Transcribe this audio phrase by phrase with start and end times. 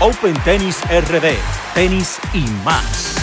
[0.00, 1.34] Open Tennis RD,
[1.74, 3.16] tenis y más.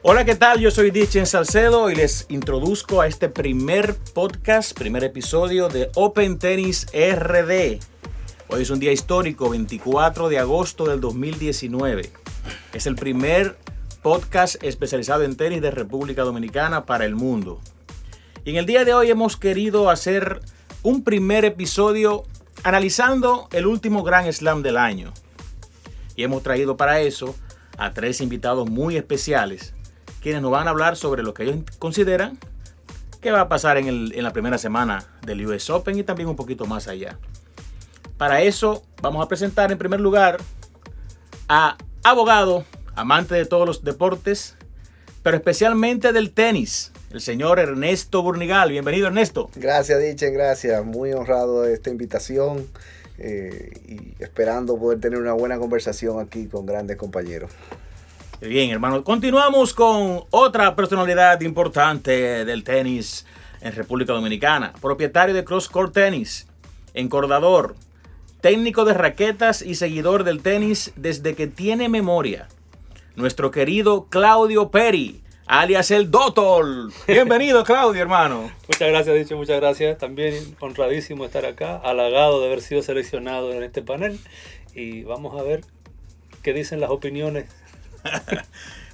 [0.00, 0.60] Hola, ¿qué tal?
[0.60, 6.38] Yo soy Dichen Salcedo y les introduzco a este primer podcast, primer episodio de Open
[6.38, 7.80] Tennis RD.
[8.48, 12.10] Hoy es un día histórico, 24 de agosto del 2019.
[12.72, 13.58] Es el primer
[14.00, 17.60] podcast especializado en tenis de República Dominicana para el mundo.
[18.46, 20.40] Y en el día de hoy hemos querido hacer
[20.82, 22.24] un primer episodio
[22.62, 25.12] analizando el último Grand Slam del año.
[26.16, 27.34] Y hemos traído para eso
[27.78, 29.74] a tres invitados muy especiales,
[30.20, 32.38] quienes nos van a hablar sobre lo que ellos consideran
[33.20, 36.28] que va a pasar en, el, en la primera semana del US Open y también
[36.28, 37.18] un poquito más allá.
[38.16, 40.40] Para eso vamos a presentar en primer lugar
[41.48, 44.56] a abogado, amante de todos los deportes,
[45.22, 48.70] pero especialmente del tenis, el señor Ernesto Burnigal.
[48.70, 49.50] Bienvenido, Ernesto.
[49.56, 50.84] Gracias, Dichen, gracias.
[50.84, 52.68] Muy honrado de esta invitación
[53.18, 57.50] eh, y esperando poder tener una buena conversación aquí con grandes compañeros.
[58.40, 59.02] Bien, hermano.
[59.02, 63.26] Continuamos con otra personalidad importante del tenis
[63.60, 64.72] en República Dominicana.
[64.80, 66.46] Propietario de Cross Court Tennis,
[66.94, 67.74] encordador,
[68.40, 72.48] técnico de raquetas y seguidor del tenis desde que tiene memoria.
[73.16, 76.92] Nuestro querido Claudio Peri alias el Dotol.
[77.08, 78.52] Bienvenido, Claudio, hermano.
[78.68, 79.98] Muchas gracias, dicho, muchas gracias.
[79.98, 84.20] También honradísimo estar acá, halagado de haber sido seleccionado en este panel.
[84.76, 85.62] Y vamos a ver
[86.44, 87.50] qué dicen las opiniones.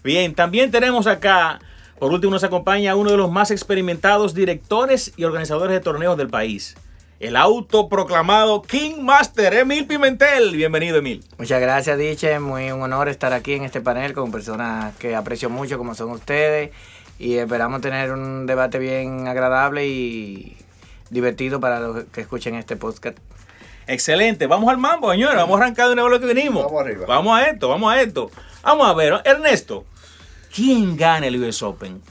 [0.02, 1.60] Bien, también tenemos acá,
[1.98, 6.28] por último nos acompaña uno de los más experimentados directores y organizadores de torneos del
[6.28, 6.74] país
[7.18, 10.54] el autoproclamado King Master, Emil Pimentel.
[10.54, 11.24] Bienvenido, Emil.
[11.38, 12.38] Muchas gracias, Diche.
[12.40, 16.10] Muy un honor estar aquí en este panel con personas que aprecio mucho, como son
[16.10, 16.70] ustedes.
[17.18, 20.56] Y esperamos tener un debate bien agradable y
[21.08, 23.16] divertido para los que escuchen este podcast.
[23.86, 24.46] Excelente.
[24.46, 25.36] Vamos al mambo, señores.
[25.36, 26.64] Vamos a arrancar de nuevo lo que venimos.
[26.64, 27.06] Vamos arriba.
[27.06, 28.30] Vamos a esto, vamos a esto.
[28.62, 29.86] Vamos a ver, Ernesto.
[30.54, 32.02] ¿Quién gana el US Open?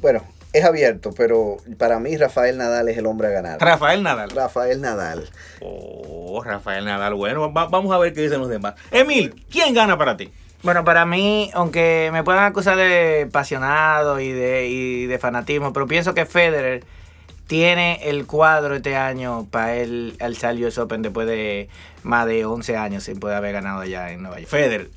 [0.00, 0.22] Bueno,
[0.58, 3.60] es abierto, pero para mí Rafael Nadal es el hombre a ganar.
[3.60, 4.30] Rafael Nadal.
[4.30, 5.28] Rafael Nadal.
[5.60, 7.14] Oh, Rafael Nadal.
[7.14, 8.74] Bueno, va- vamos a ver qué dicen los demás.
[8.90, 10.30] Emil, ¿quién gana para ti?
[10.62, 15.86] Bueno, para mí, aunque me puedan acusar de apasionado y de, y de fanatismo, pero
[15.86, 16.82] pienso que Federer
[17.46, 20.32] tiene el cuadro este año para él al
[20.64, 21.68] US Open después de
[22.02, 24.48] más de 11 años sin poder haber ganado allá en Nueva York.
[24.50, 24.88] Federer.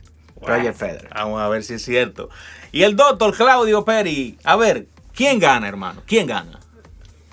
[0.42, 1.10] Roger Federer.
[1.14, 2.30] Vamos a ver si es cierto.
[2.72, 4.38] Y el doctor Claudio Peri.
[4.46, 4.86] A ver,
[5.20, 6.02] ¿quién gana, hermano?
[6.06, 6.62] ¿Quién gana?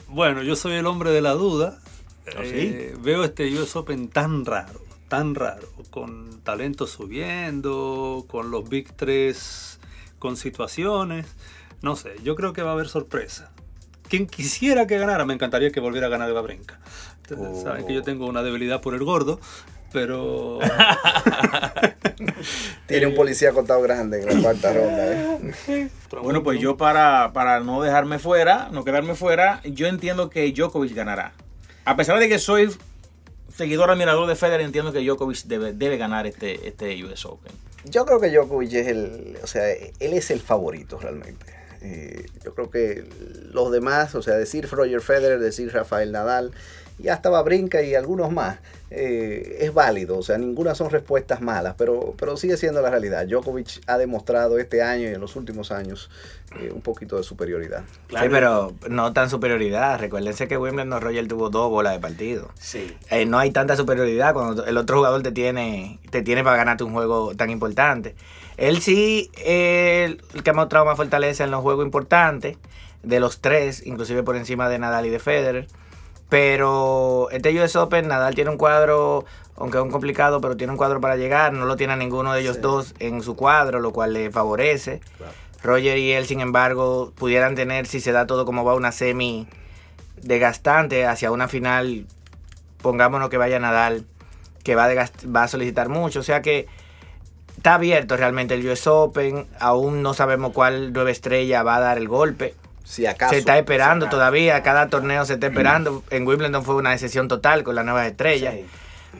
[0.09, 1.79] Bueno, yo soy el hombre de la duda.
[2.27, 2.51] ¿Ah, sí?
[2.53, 8.93] Eh, veo este US Open tan raro, tan raro, con talento subiendo, con los Big
[8.97, 9.79] 3,
[10.19, 11.27] con situaciones.
[11.81, 13.53] No sé, yo creo que va a haber sorpresa.
[14.09, 16.33] Quien quisiera que ganara, me encantaría que volviera a ganar.
[16.33, 17.63] Ustedes Oh.
[17.63, 19.39] Saben que yo tengo una debilidad por el gordo,
[19.97, 20.59] pero
[22.87, 25.11] Tiene un policía contado grande en la cuarta ronda.
[25.11, 25.89] ¿eh?
[26.23, 30.95] Bueno, pues yo para, para no dejarme fuera, no quedarme fuera, yo entiendo que Djokovic
[30.95, 31.33] ganará.
[31.87, 32.71] A pesar de que soy
[33.57, 37.53] seguidor admirador de Federer, entiendo que Djokovic debe, debe ganar este, este US Open.
[37.87, 41.47] Yo creo que Djokovic es el, o sea, él es el favorito realmente.
[41.81, 43.09] Eh, yo creo que
[43.51, 46.53] los demás, o sea, decir Roger Federer, decir Rafael Nadal
[46.99, 48.59] y hasta Babrinka y algunos más,
[48.91, 50.17] eh, es válido.
[50.17, 53.27] O sea, ninguna son respuestas malas, pero, pero sigue siendo la realidad.
[53.27, 56.09] Djokovic ha demostrado este año y en los últimos años
[56.59, 57.83] eh, un poquito de superioridad.
[58.09, 59.99] Sí, pero no tan superioridad.
[59.99, 62.51] Recuérdense que Wimbledon Roger tuvo dos bolas de partido.
[62.59, 62.97] Sí.
[63.11, 66.85] Eh, no hay tanta superioridad cuando el otro jugador te tiene, te tiene para ganarte
[66.85, 68.15] un juego tan importante.
[68.57, 72.57] Él sí, el que ha mostrado más fortaleza en los juegos importantes,
[73.03, 75.69] de los tres, inclusive por encima de Nadal y de Federer.
[76.29, 79.25] Pero este US Open, Nadal tiene un cuadro,
[79.57, 81.53] aunque es un complicado, pero tiene un cuadro para llegar.
[81.53, 82.63] No lo tiene a ninguno de ellos Sí.
[82.63, 85.01] dos en su cuadro, lo cual le favorece.
[85.63, 89.47] Roger y él, sin embargo, pudieran tener, si se da todo como va, una semi
[90.23, 92.07] desgastante hacia una final,
[92.83, 94.05] pongámonos que vaya Nadal,
[94.65, 96.21] que va va a solicitar mucho.
[96.21, 96.67] O sea que
[97.57, 99.47] está abierto realmente el US Open.
[99.61, 102.55] Aún no sabemos cuál nueva estrella va a dar el golpe.
[102.87, 103.33] Si acaso.
[103.33, 106.05] se está esperando todavía, cada torneo se está esperando.
[106.11, 108.55] En Wimbledon fue una decisión total con las nuevas estrellas.
[108.55, 108.65] Sí.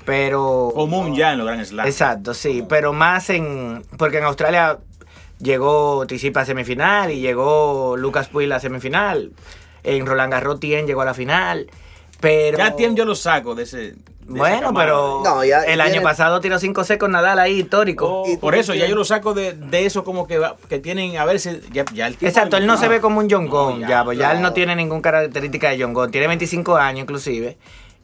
[0.05, 0.71] Pero.
[0.73, 1.85] Común ya en los Grand Slam.
[1.85, 3.83] Exacto, sí, pero más en.
[3.99, 4.79] Porque en Australia
[5.41, 9.33] llegó Tisipa a semifinal y llegó Lucas Puig a semifinal.
[9.83, 11.69] En Roland Garros Tien llegó a la final.
[12.21, 12.59] Pero.
[12.59, 13.97] Ya Tiem yo lo saco de ese.
[14.29, 18.07] Bueno, pero No, ya- el año tiene- pasado tiró 5 C con Nadal ahí, histórico.
[18.27, 21.17] Oh, por eso, ya yo lo saco de, de eso como que, va- que tienen,
[21.17, 23.79] a ver si ya, ya el Exacto, él no se ve como un John No,
[23.79, 26.11] ya, ya, pues ya él no tiene ninguna característica de John.
[26.11, 27.57] Tiene 25 años inclusive.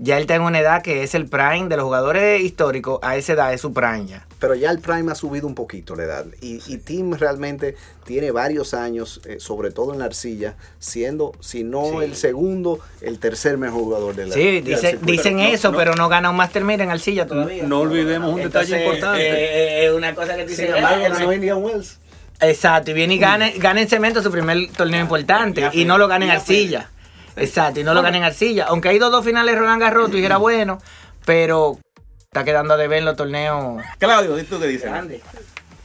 [0.05, 3.15] Ya él está en una edad que es el prime de los jugadores históricos, a
[3.17, 4.27] esa edad es su prime ya.
[4.41, 6.25] Pero ya el Prime ha subido un poquito la edad.
[6.41, 11.63] Y, y Tim realmente tiene varios años, eh, sobre todo en la arcilla, siendo, si
[11.63, 15.79] no el segundo, el tercer mejor jugador de la Sí, dice- dicen eso, no.
[15.79, 17.63] pero no gana un Master Mira en Arcilla todavía.
[17.63, 19.23] No olvidemos un detalle importante.
[19.23, 20.75] eh, Es una cosa que Sin dicen.
[20.75, 21.99] embargo, eh, ganó Indian Wells.
[22.41, 26.09] Exacto, y viene y gana, gana en cemento su primer torneo importante y no lo
[26.09, 26.91] gana en arcilla.
[27.37, 28.67] Exacto, y no lo gana en arcilla.
[28.69, 30.79] Aunque ha ido dos finales Roland Garros, tú dijeras bueno,
[31.25, 31.79] pero
[32.25, 34.91] está quedando a deber en los torneos Claudio, ¿y tú qué dices?
[34.91, 35.23] grandes.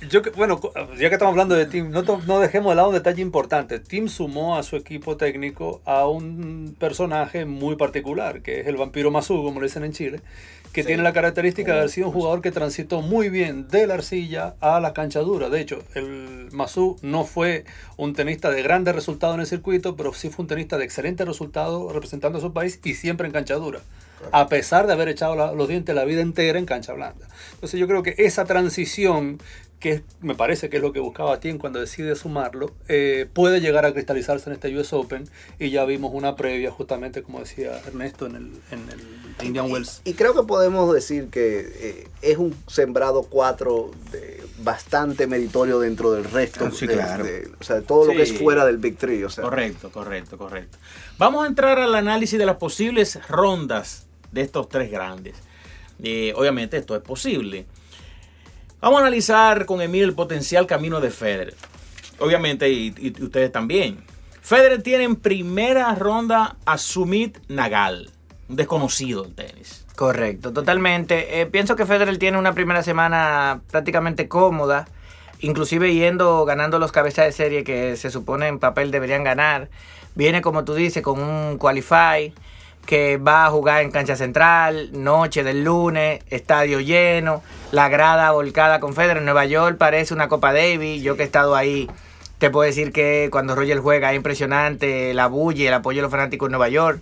[0.10, 0.60] Yo, que- bueno,
[1.00, 3.80] ya que estamos hablando de Tim, no, no dejemos de lado un detalle importante.
[3.80, 9.10] Tim sumó a su equipo técnico a un personaje muy particular, que es el vampiro
[9.10, 10.22] Mazú, como le dicen en Chile,
[10.74, 13.96] que tiene la característica de haber sido un jugador que transitó muy bien de la
[13.96, 15.50] arcilla a la cancha dura.
[15.50, 17.66] De hecho, el Mazú no fue
[17.98, 21.26] un tenista de grandes resultados en el circuito, pero sí fue un tenista de excelentes
[21.28, 23.80] resultados representando a su país y siempre en cancha dura.
[24.32, 27.28] A pesar de haber echado la- los dientes la vida entera en cancha blanda.
[27.54, 29.40] Entonces yo creo que esa transición
[29.80, 33.86] que me parece que es lo que buscaba Tim cuando decide sumarlo, eh, puede llegar
[33.86, 35.30] a cristalizarse en este US Open
[35.60, 40.02] y ya vimos una previa justamente como decía Ernesto en el, en el Indian Wells.
[40.04, 46.12] Y creo que podemos decir que eh, es un sembrado 4 de bastante meritorio dentro
[46.12, 46.66] del resto.
[46.66, 47.24] Ah, sí, de- claro.
[47.24, 49.24] de- o sea, todo lo que es fuera del Big Three.
[49.26, 50.80] O sea, Correcto, correcto, correcto.
[51.20, 55.36] Vamos a entrar al análisis de las posibles rondas de estos tres grandes.
[56.02, 57.66] Eh, obviamente esto es posible.
[58.80, 61.56] Vamos a analizar con Emil el potencial camino de Federer.
[62.20, 64.04] Obviamente, y, ustedes también.
[64.42, 68.12] Federer tiene en primera ronda a Sumit Nagal,
[68.48, 69.84] un desconocido del tenis.
[69.96, 71.42] Correcto, totalmente.
[71.42, 74.88] Eh, pienso que Federer tiene una primera semana prácticamente cómoda,
[75.40, 79.70] inclusive yendo ganando los cabezas de serie que se supone en papel deberían ganar.
[80.14, 82.32] Viene, como tú dices, con un qualify
[82.88, 88.80] que va a jugar en cancha central, noche del lunes, estadio lleno, la grada volcada
[88.80, 89.22] con Federer.
[89.22, 91.88] Nueva York parece una Copa Davis, yo que he estado ahí.
[92.40, 96.04] Te puedo decir que cuando Roger juega es impresionante la bulla y el apoyo de
[96.04, 97.02] los fanáticos en Nueva York.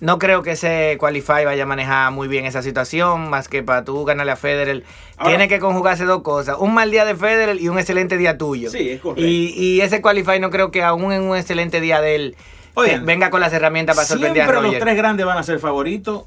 [0.00, 3.84] No creo que ese Qualify vaya a manejar muy bien esa situación, más que para
[3.84, 4.82] tú ganarle a Federer.
[5.16, 8.36] Ahora- Tiene que conjugarse dos cosas, un mal día de Federer y un excelente día
[8.36, 8.68] tuyo.
[8.70, 9.22] Sí, es correcto.
[9.26, 12.36] Y, y ese Qualify no creo que aún en un excelente día de él
[12.74, 14.82] Oigan, venga con las herramientas para sorprender Siempre a los Roger.
[14.82, 16.24] tres grandes van a ser favoritos,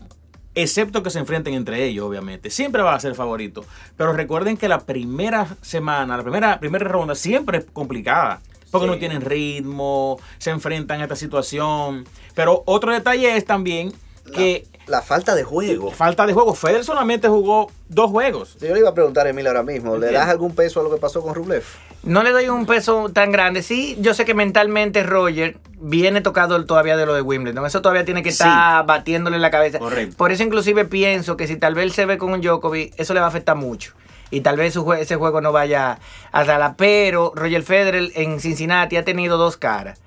[0.55, 2.49] excepto que se enfrenten entre ellos, obviamente.
[2.49, 3.65] Siempre van a ser favoritos.
[3.97, 8.41] Pero recuerden que la primera semana, la primera, primera ronda siempre es complicada.
[8.71, 8.91] Porque Sí.
[8.91, 12.05] no tienen ritmo, se enfrentan a esta situación.
[12.35, 13.93] Pero otro detalle es también
[14.33, 15.91] que la falta de juego.
[15.91, 16.53] falta de juego.
[16.55, 18.57] Federer solamente jugó dos juegos.
[18.61, 20.89] Yo le iba a preguntar a Emil ahora mismo, ¿le das algún peso a lo
[20.91, 21.63] que pasó con Rublev?
[22.03, 23.63] No le doy un peso tan grande.
[23.63, 27.65] Sí, yo sé que mentalmente Roger viene tocado todavía de lo de Wimbledon.
[27.65, 28.43] Eso todavía tiene que Sí.
[28.43, 29.79] estar batiéndole en la cabeza.
[29.79, 30.15] Correcto.
[30.15, 33.13] Por eso inclusive pienso que si tal vez él se ve con un Djokovic, eso
[33.13, 33.91] le va a afectar mucho.
[34.29, 35.99] Y tal vez su jue- ese juego no vaya
[36.31, 39.99] a la Pero Roger Federer en Cincinnati ha tenido dos caras.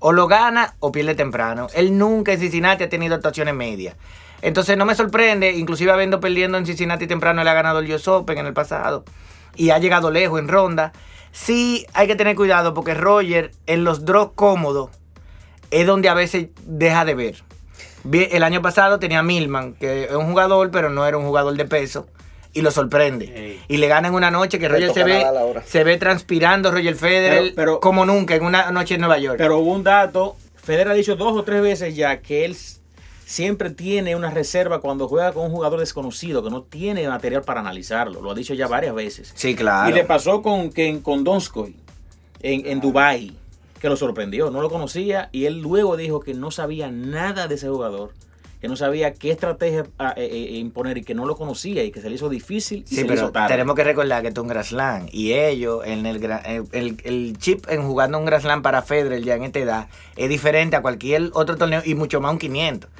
[0.00, 1.68] O lo gana o pierde temprano.
[1.74, 3.96] Él nunca en Cincinnati ha tenido actuaciones medias.
[4.42, 8.06] Entonces no me sorprende, inclusive habiendo perdiendo en Cincinnati temprano, él ha ganado el US
[8.08, 9.04] Open en el pasado.
[9.56, 10.92] Y ha llegado lejos en ronda.
[11.32, 14.90] Sí hay que tener cuidado porque Roger en los draws cómodos
[15.70, 17.42] es donde a veces deja de ver.
[18.12, 21.64] El año pasado tenía Milman, que es un jugador, pero no era un jugador de
[21.64, 22.06] peso.
[22.52, 23.26] Y lo sorprende.
[23.34, 23.60] Ey.
[23.68, 25.24] Y le gana en una noche que Roger se ve,
[25.66, 29.36] se ve transpirando Roger Federer Pero- pero- como nunca en una noche en Nueva York.
[29.38, 32.56] Pero hubo un dato, Federer ha dicho dos o tres veces ya que él
[33.24, 37.60] siempre tiene una reserva cuando juega con un jugador desconocido, que no tiene material para
[37.60, 38.22] analizarlo.
[38.22, 39.32] Lo ha dicho ya varias veces.
[39.34, 39.90] sí, claro.
[39.90, 41.76] Y le pasó con, que, con Donskoy
[42.40, 43.34] en, en Dubai
[43.80, 47.54] que lo sorprendió, no lo conocía y él luego dijo que no sabía nada de
[47.54, 48.12] ese jugador,
[48.60, 51.90] que no sabía qué estrategia ah, eh, eh, imponer y que no lo conocía y
[51.92, 53.48] que se le hizo difícil y Sí, se le pero hizo tarde.
[53.54, 56.22] tenemos que recordar que esto es un Grand Slam y ellos, en el,
[56.72, 60.28] el, el- chip en jugando un Grand Slam para Federer ya en esta edad es
[60.28, 62.90] diferente a cualquier otro torneo y mucho más un 500.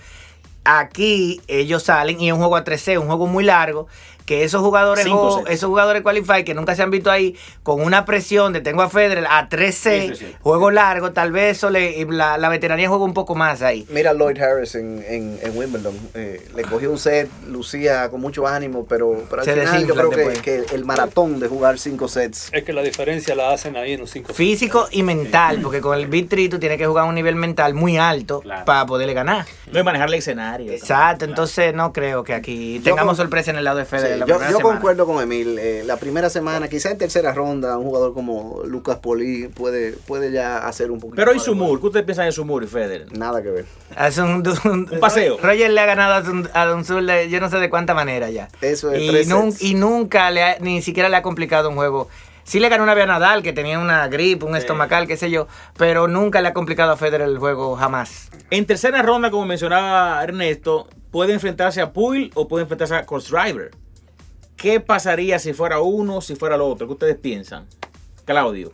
[0.64, 3.86] Aquí ellos salen y es un juego a 3C, un juego muy largo,
[4.28, 8.04] que esos jugadores Cinco esos jugadores qualify que nunca se han visto ahí con una
[8.04, 10.34] presión de tengo a Federer a 3C, Sí, sí, sí.
[10.42, 13.86] juego largo, tal vez eso le, la, la veteranía juega un poco más ahí.
[13.88, 15.94] Mira a Lloyd Harris en, en, en Wimbledon.
[16.14, 19.72] eh, le cogió un set, lucía con mucho ánimo, pero, pero al Se final yo
[19.72, 22.50] desinflan creo que, el maratón de jugar cinco sets.
[22.52, 24.34] Es que la diferencia la hacen ahí en los cinco.
[24.34, 27.34] Físico y mental, porque con el Big Three tú tienes que jugar a un nivel
[27.36, 28.66] mental muy alto Claro.
[28.66, 29.46] para poderle ganar.
[29.72, 30.70] No es manejar el escenario.
[30.70, 34.17] Exacto, entonces no creo que aquí tengamos con- sorpresa en el lado de Sí, Federer.
[34.18, 35.58] La yo, concuerdo con Emil.
[35.58, 40.30] eh, la primera semana, quizá en tercera ronda, un jugador como Lucas Poli puede, puede
[40.32, 43.16] ya hacer un poquito Pero y Sumur, ¿qué ustedes piensan de Sumur y Federer?
[43.16, 43.66] Nada que ver.
[43.96, 45.38] Hace un, un- Un paseo.
[45.42, 47.94] Roger le ha ganado a Sun- a Don Sul de yo no sé de cuánta
[47.94, 48.48] manera ya.
[48.60, 52.08] Eso es y, nun- nunca le ha- ni siquiera le ha complicado un juego.
[52.44, 55.30] Sí le ganó una vez a Nadal, que tenía una gripe, un estomacal, qué sé
[55.30, 58.30] yo, pero nunca le ha complicado a Federer el juego, jamás.
[58.50, 63.70] En tercera ronda, como mencionaba Ernesto, puede enfrentarse a Puil o puede enfrentarse a Driver.
[64.58, 66.86] ¿Qué pasaría si fuera uno, si fuera el otro?
[66.86, 67.66] ¿Qué ustedes piensan?
[68.26, 68.72] Claudio.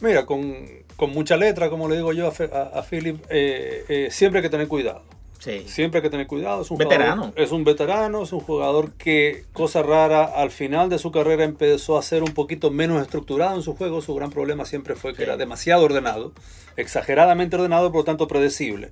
[0.00, 3.84] Mira, con, con mucha letra, como le digo yo a, Fe- a- a Philip, eh,
[3.88, 5.02] eh, siempre hay que tener cuidado.
[5.38, 5.64] Sí.
[5.66, 6.62] Siempre hay que tener cuidado.
[6.62, 7.22] Es un Veterano.
[7.24, 11.44] jugador- es un veterano, es un jugador que, cosa rara, al final de su carrera
[11.44, 14.00] empezó a ser un poquito menos estructurado en su juego.
[14.00, 16.32] Su gran problema siempre fue que era demasiado ordenado,
[16.76, 18.90] exageradamente ordenado, por lo tanto predecible.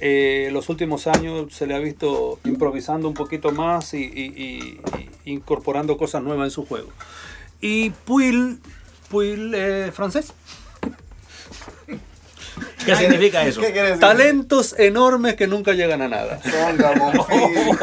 [0.00, 4.80] Eh, los últimos años se le ha visto improvisando un poquito más y, y- y-
[5.24, 6.88] y incorporando cosas nuevas en su juego.
[7.60, 8.60] Y Puil,
[9.10, 10.32] Puil eh, francés.
[12.86, 13.60] ¿Qué significa eso?
[13.60, 14.00] ¿Qué quiere decir?
[14.00, 16.40] Talentos enormes que nunca llegan a nada.
[16.48, 17.76] Songa, Monfil.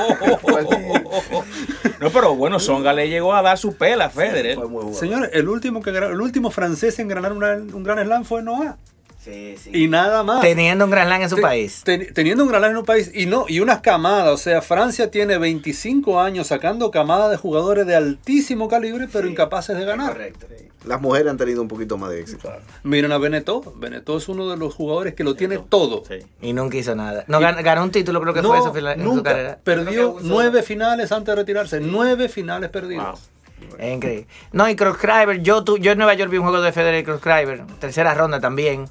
[2.00, 4.56] No, pero bueno, Songa le llegó a dar su pela a Federer.
[4.56, 4.98] Fue muy bueno.
[4.98, 8.78] Señores, el último, que, el último francés en ganar un gran slam fue Noah.
[9.26, 9.72] Sí, sí.
[9.74, 10.40] Y nada más.
[10.42, 11.82] Teniendo un gran slam en su Te- país.
[11.84, 14.62] ten- teniendo un gran slam en un país y no y unas camadas, o sea,
[14.62, 20.14] Francia tiene 25 años sacando camadas de jugadores de altísimo calibre, pero incapaces de ganar.
[20.14, 20.46] Correcto.
[20.86, 22.54] Las mujeres han tenido un poquito más de éxito.
[22.84, 23.74] Miren a Benetó.
[23.78, 26.04] Benetó es uno de los jugadores que lo tiene todo.
[26.08, 26.20] Sí.
[26.44, 27.24] Y nunca hizo nada.
[27.28, 29.32] No, gan- ganó un título, creo que fue eso en su nunca.
[29.32, 29.58] carrera.
[29.64, 31.80] Perdió nueve finales antes de retirarse.
[31.80, 33.04] Nueve finales perdidos.
[33.04, 33.80] Wow.
[33.80, 34.28] Es increíble.
[34.52, 37.04] No, y Crosscriber, yo, tu- yo en Nueva York vi un juego de Federer y
[37.04, 38.86] Crosscriber, tercera ronda también,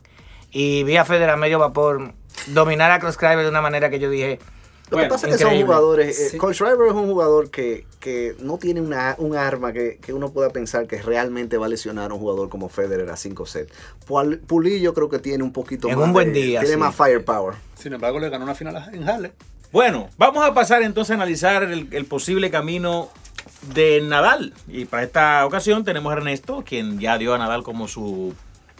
[0.55, 2.13] y vi a Federer a medio vapor
[2.47, 4.39] dominar a Crosscriber de una manera que yo dije,
[4.91, 6.21] Lo Bueno, que pasa es que son jugadores.
[6.21, 6.39] eh, Sí.
[6.53, 10.51] Schreiber es un jugador que, que no tiene una, un arma que, que uno pueda
[10.51, 13.73] pensar que realmente va a lesionar a un jugador como Federer a 5 sets.
[14.47, 16.07] Puli yo creo que tiene un poquito En más.
[16.07, 16.81] un buen de- día, Tiene sí.
[16.81, 17.55] más firepower.
[17.79, 19.33] Sin embargo, le ganó una final en Halle.
[19.73, 23.09] Bueno, vamos a pasar entonces a analizar el, el posible camino
[23.75, 24.53] de Nadal.
[24.69, 28.35] Y para esta ocasión tenemos a Ernesto, quien ya dio a Nadal como su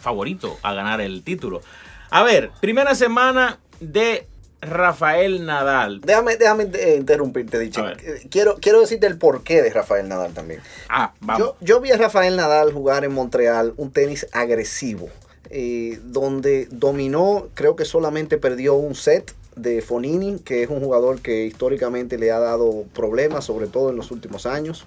[0.05, 1.63] favorito a ganar el título.
[2.11, 4.27] A ver, primera semana de
[4.61, 6.01] Rafael Nadal.
[6.01, 7.87] Déjame, déjame eh, interrumpirte, Dicho.
[7.89, 10.61] Eh, Quiero, quiero decirte el porqué de Rafael Nadal también.
[10.89, 11.39] Ah, vamos.
[11.41, 15.09] Yo, yo vi a Rafael Nadal jugar en Montreal un tenis agresivo,
[15.51, 21.21] eh, donde dominó, creo que solamente perdió un set de Fonini, que es un jugador
[21.21, 24.87] que históricamente le ha dado problemas, sobre todo en los últimos años.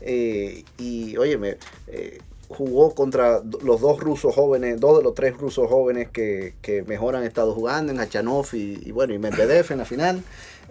[0.00, 5.68] Eh, y óyeme, eh, jugó contra los dos rusos jóvenes, dos de los tres rusos
[5.68, 9.78] jóvenes que, que mejor han estado jugando, en Hachanov y, y bueno, y Medvedev en
[9.78, 10.22] la final.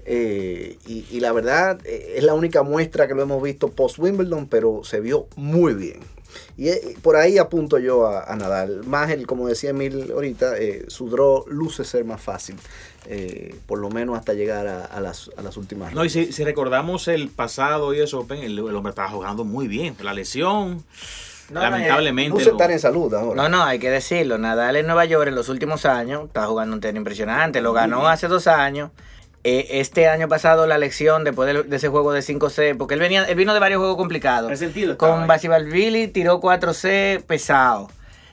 [0.05, 3.99] Eh, y, y la verdad eh, es la única muestra que lo hemos visto post
[3.99, 5.99] Wimbledon, pero se vio muy bien.
[6.57, 8.83] Y eh, por ahí apunto yo a, a Nadal.
[8.85, 12.55] Más el, como decía Emil ahorita, eh, su draw luce ser más fácil.
[13.07, 15.93] eh, por lo menos hasta llegar a, a las, a las últimas.
[15.93, 19.67] No, y si, si recordamos el pasado US Open, el, el hombre estaba jugando muy
[19.67, 19.95] bien.
[20.03, 20.83] La lesión,
[21.51, 22.29] No, lamentablemente.
[22.31, 23.41] luce lo- estar en salud ahora.
[23.43, 26.75] no, no, hay que decirlo, Nadal en Nueva York en los últimos años está jugando
[26.75, 28.91] un tenis impresionante, lo ganó hace dos años.
[29.45, 32.99] Eh, este año pasado la lección después de, de ese juego de 5C, porque él
[32.99, 34.49] venía él vino de varios juegos complicados.
[34.49, 35.27] Resentido Con.
[35.27, 37.89] Basibalvili tiró 4C pesado.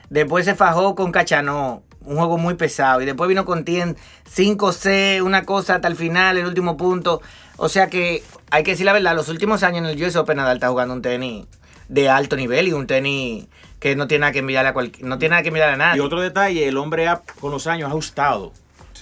[0.09, 3.01] Después se fajó con Cachanó, un juego muy pesado.
[3.01, 3.95] Y después vino con Tien
[4.35, 7.21] 5C, una cosa hasta el final, el último punto.
[7.57, 8.21] O sea que
[8.51, 10.93] hay que decir la verdad, los últimos años en el US Open Nadal está jugando
[10.93, 11.45] un tenis
[11.89, 13.45] de alto nivel y un tenis
[13.79, 15.97] que no tiene nada que envidiarle a, cualqui- no tiene nada que envidiarle a nadie.
[15.97, 18.51] Y otro detalle, el hombre ha, con los años ha ajustado.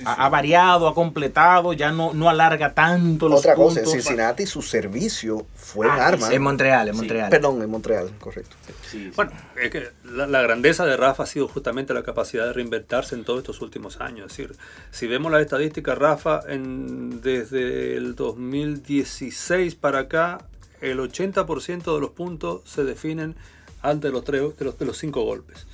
[0.04, 4.04] Ha, ha variado, ha completado, ya no, no alarga tanto los Otra cosa, en puntos.
[4.04, 6.34] Cincinnati su servicio fue un Ah, arma.
[6.34, 7.30] En Montreal, en Sí, Montreal.
[7.30, 8.58] Perdón, en Montreal, correcto.
[8.68, 9.12] Sí, sí.
[9.16, 13.16] Bueno, es que la, la grandeza de Rafa ha sido justamente la capacidad de reinventarse
[13.16, 14.30] en todos estos últimos años.
[14.34, 14.58] Es decir,
[14.92, 20.40] si vemos las estadísticas, Rafa, en, desde el 2016 para acá,
[20.82, 23.36] el 80% de los puntos se definen
[23.82, 25.68] antes de los, tres, de, los, de los cinco golpes.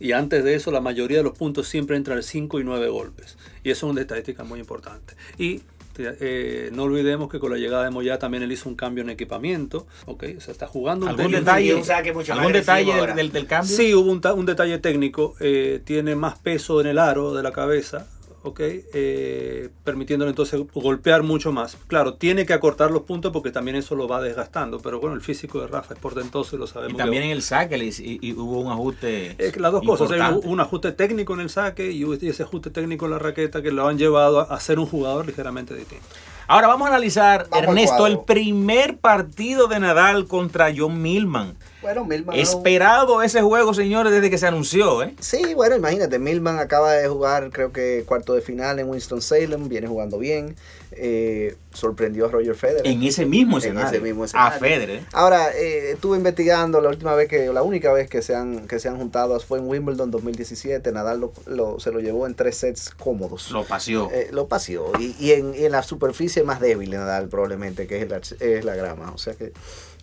[0.00, 3.36] Y antes de eso, la mayoría de los puntos siempre entran 5 y 9 golpes.
[3.62, 5.14] Y eso es una estadística muy importante.
[5.38, 5.62] Y
[5.98, 9.10] eh, no olvidemos que con la llegada de Moya también él hizo un cambio en
[9.10, 9.86] equipamiento.
[10.06, 10.24] ¿ok?
[10.36, 13.14] O sea, está jugando un ¿Algún detalle, un saque mucho más ¿algún detalle del, ahora.
[13.14, 13.74] del- del cambio?
[13.76, 15.36] Sí, hubo un, un detalle técnico.
[15.38, 18.08] eh, tiene más peso en el aro de la cabeza,
[18.44, 18.60] ¿ok?
[18.60, 21.76] Eh, permitiéndole entonces golpear mucho más.
[21.88, 24.78] Claro, tiene que acortar los puntos porque también eso lo va desgastando.
[24.80, 26.96] Pero bueno, el físico de Rafa es portentoso y lo Y sabemos.
[26.98, 29.34] también que- en el saque le y, y hubo un ajuste.
[29.38, 30.10] es que las dos cosas,
[30.44, 33.88] un, ajuste técnico en el saque y ese ajuste técnico en la raqueta que lo
[33.88, 36.04] han llevado a, a ser un jugador ligeramente distinto.
[36.46, 41.54] Ahora vamos a analizar, Vamos Ernesto, el primer partido de Nadal contra John Millman.
[41.84, 42.34] Bueno, Milman.
[42.36, 45.14] Esperado ese juego, señores, desde que se anunció, ¿eh?
[45.20, 49.86] Sí, bueno, imagínate, Milman acaba de jugar, creo que cuarto de final en Winston-Salem, viene
[49.86, 50.56] jugando bien,
[50.92, 52.86] eh, sorprendió a Roger Federer.
[52.86, 53.90] En ese mismo En escenario.
[53.90, 54.58] ese mismo A escenario.
[54.60, 55.00] Federer.
[55.12, 58.78] Ahora, eh, estuve investigando la última vez que, la única vez que se han, que
[58.78, 62.56] se han juntado fue en Wimbledon 2017, Nadal lo, lo- se lo llevó en tres
[62.56, 63.50] sets cómodos.
[63.50, 64.08] Lo paseó.
[64.12, 64.90] Eh, lo paseó.
[64.98, 68.64] Y, y en, y en la superficie más débil Nadal probablemente, que es la, es
[68.64, 69.10] la grama.
[69.12, 69.52] O sea que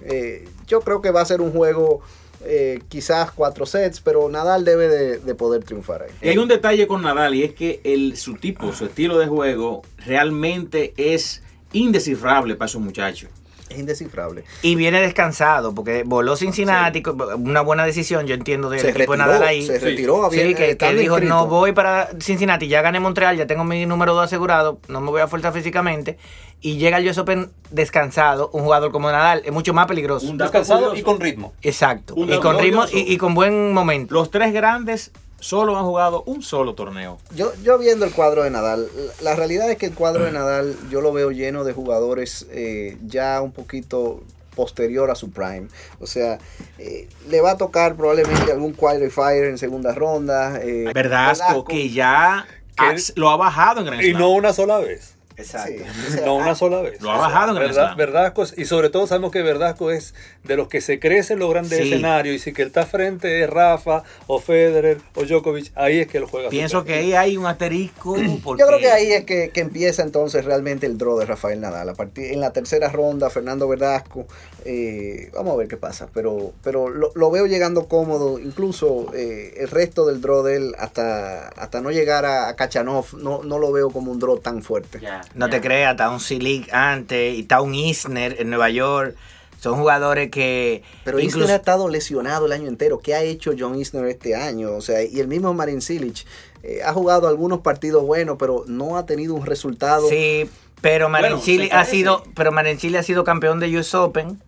[0.05, 2.01] eh, yo creo que va a ser un juego
[2.43, 6.11] eh, quizás cuatro sets, pero Nadal debe de, de poder triunfar ahí.
[6.21, 9.27] Y hay un detalle con Nadal y es que el, su tipo, su estilo de
[9.27, 13.29] juego realmente es indescifrable para esos muchachos.
[13.71, 14.43] Es indescifrable.
[14.61, 17.01] Y viene descansado, porque voló Cincinnati,
[17.37, 19.65] una buena decisión, yo entiendo, del Se equipo de retiró, Nadal ahí.
[19.65, 21.35] se retiró, Sí, había- que, que estando dijo, inscrito.
[21.35, 25.09] no voy para Cincinnati, ya gané Montreal, ya tengo mi número 2 asegurado, no me
[25.11, 26.17] voy a forzar físicamente.
[26.63, 30.27] Y llega al US Open descansado, un jugador como Nadal, es mucho más peligroso.
[30.29, 30.97] Un Descansado curioso.
[30.99, 31.53] y con ritmo.
[31.63, 32.13] Exacto.
[32.15, 34.13] Un Y con ritmo y con buen momento.
[34.13, 35.11] Los tres grandes
[35.41, 37.17] solo han jugado un solo torneo.
[37.35, 38.87] Yo, yo viendo el cuadro de Nadal,
[39.21, 42.97] la realidad es que el cuadro de Nadal yo lo veo lleno de jugadores eh,
[43.05, 44.21] ya un poquito
[44.55, 45.67] posterior a su prime.
[45.99, 46.37] O sea,
[46.77, 50.59] eh, le va a tocar probablemente algún qualifier en segunda ronda.
[50.61, 51.65] eh, Verdasco, Velasco.
[51.65, 52.45] que ya
[52.77, 54.21] Que- ha- lo ha bajado en Grand Y Slam.
[54.21, 55.15] no una sola vez.
[55.41, 55.83] Exacto.
[55.83, 57.01] Sí, o sea, No una sola vez.
[57.01, 57.95] Lo ha bajado Verdad-.
[57.95, 61.49] Verdasco es- y sobre todo sabemos que Verdasco es de los que se crecen los
[61.49, 61.91] grandes Sí.
[61.91, 66.07] escenarios y si que él está frente es Rafa o Federer o Djokovic, ahí es
[66.07, 66.49] que él juega.
[66.49, 68.15] Pienso que ahí hay un asterisco.
[68.43, 71.59] Porque Yo creo que ahí es que, que empieza entonces realmente el draw de Rafael
[71.59, 71.89] Nadal.
[71.89, 74.25] A partir, en la tercera ronda, Fernando Verdasco,
[74.65, 76.07] eh, vamos a ver qué pasa.
[76.13, 78.39] Pero, pero lo, lo veo llegando cómodo.
[78.39, 83.05] Incluso eh, el resto del draw de él, hasta, hasta no llegar a, a Kachanov,
[83.17, 84.99] no, no lo veo como un draw tan fuerte.
[84.99, 89.15] Ya, No te creas, está un Silic antes y está un Isner en Nueva York.
[89.59, 90.83] Son jugadores que.
[91.03, 92.99] Pero incluso- Isner ha estado lesionado el año entero.
[92.99, 94.71] ¿Qué ha hecho John Isner este año?
[94.73, 96.25] O sea, y el mismo Marin Cilic
[96.63, 100.09] eh, ha jugado algunos partidos buenos, pero no ha tenido un resultado.
[100.09, 100.49] Sí,
[100.81, 104.41] pero Bueno, Marenchili se ha sido, pero Marenchili ha sido campeón de US Open,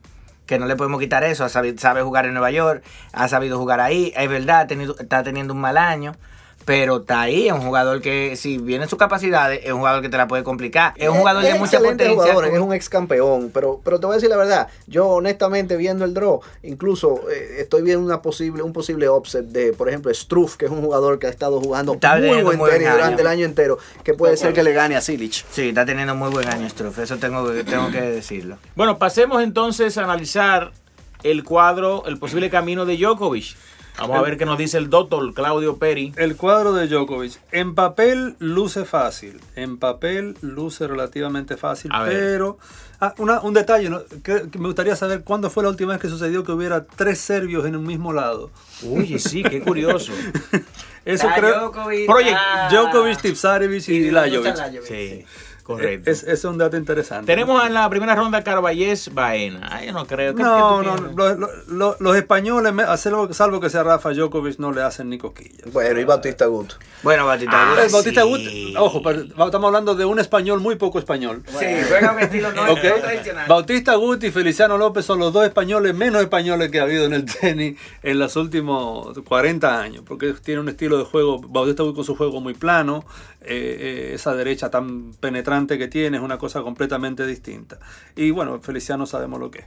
[0.48, 3.58] que no le podemos quitar eso, ha sabi- sabe jugar en Nueva York, ha sabido
[3.60, 6.16] jugar ahí, es verdad, ha tenido, está teniendo un mal año.
[6.66, 10.10] Pero está ahí, es un jugador que, si viene sus capacidades, es un jugador que
[10.10, 10.94] te la puede complicar.
[10.96, 12.14] Es un jugador de mucha potencia.
[12.14, 15.76] jugador, es un ex campeón, pero, pero te voy a decir la verdad, yo honestamente
[15.78, 20.14] viendo el draw, incluso eh, estoy viendo una posible, un posible upset de, por ejemplo,
[20.14, 22.92] Struff, que es un jugador que ha estado jugando Está muy buen muy buen tenis
[22.92, 25.46] durante el año entero, que puede ser que le gane a Silic.
[25.52, 28.58] Sí, está teniendo muy buen año Struff, eso tengo, tengo que decirlo.
[28.76, 30.72] Bueno, pasemos entonces a analizar
[31.24, 33.56] el cuadro, el posible camino de Djokovic.
[34.00, 36.14] Vamos a ver qué nos dice el doctor Claudio Peri.
[36.18, 42.58] El cuadro de Djokovic, en papel luce fácil, en papel luce relativamente fácil, A pero
[43.00, 44.02] ah, una- un detalle, ¿no?
[44.24, 47.20] que, que me gustaría saber cuándo fue la última vez que sucedió que hubiera tres
[47.20, 48.50] serbios en un mismo lado.
[48.82, 50.12] Uy, sí, qué curioso.
[51.06, 51.60] Eso creo.
[51.60, 54.56] Djokovic, Project está- Djokovic, Tipsarevic y Lajovic.
[54.88, 55.26] Sí,
[55.64, 56.12] correcto.
[56.12, 57.26] Es, ese es un dato interesante.
[57.26, 59.68] Tenemos en la primera ronda Carballés Baena.
[59.72, 60.36] Ay, yo no creo.
[60.36, 64.72] ¿Qué- No, no, lo- lo- lo- los españoles, salvo, salvo que sea Rafa Djokovic, no
[64.72, 65.72] le hacen ni cosquillas.
[65.72, 66.74] Bueno, y Bautista Gut.
[67.02, 67.52] Bueno, Batista.
[67.56, 68.42] Ah, El Bautista Gut,
[68.78, 71.44] ojo, pero estamos hablando de un español muy poco español.
[71.48, 72.80] Sí, juega un estilo no, Ok.
[72.84, 73.48] no tradicional.
[73.48, 77.14] Bautista Guti y Feliciano López son los dos españoles menos españoles que ha habido en
[77.14, 81.96] el tenis en los últimos 40 años, porque tiene un estilo de juego, Bautista Guti
[81.96, 83.06] con su juego muy plano,
[83.42, 87.78] eh, eh, esa derecha tan penetrante que tiene es una cosa completamente distinta.
[88.16, 89.66] Y bueno, Feliciano sabemos lo que es.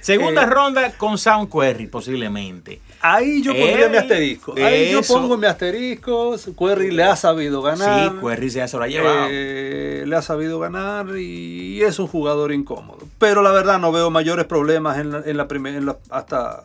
[0.00, 2.80] Segunda Eh, ronda con Sound Querry, posiblemente.
[3.00, 4.54] Ahí yo pondría Ey, mi asterisco.
[4.56, 6.34] Ahí yo pongo mi asterisco.
[6.58, 8.10] Querry le ha sabido ganar.
[8.12, 9.26] Sí, Querry se lo ha llevado.
[9.30, 12.98] Eh, le ha sabido ganar y es un jugador incómodo.
[13.18, 16.64] Pero la verdad no veo mayores problemas en la, en la primer- en la- hasta